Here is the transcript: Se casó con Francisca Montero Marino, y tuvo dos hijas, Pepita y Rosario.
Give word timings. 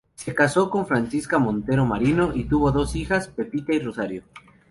Se 0.15 0.33
casó 0.33 0.71
con 0.71 0.87
Francisca 0.87 1.37
Montero 1.37 1.85
Marino, 1.85 2.31
y 2.35 2.45
tuvo 2.45 2.71
dos 2.71 2.95
hijas, 2.95 3.27
Pepita 3.27 3.71
y 3.75 3.77
Rosario. 3.81 4.23